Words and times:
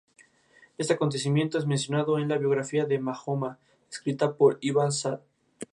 Este 0.79 0.93
acontecimiento 0.95 1.59
es 1.59 1.67
mencionado 1.67 2.17
en 2.17 2.27
la 2.27 2.39
biografía 2.39 2.85
de 2.85 2.97
Mahoma 2.97 3.59
escrita 3.91 4.33
por 4.35 4.57
Ibn 4.59 4.91
Sa'd. 4.91 5.19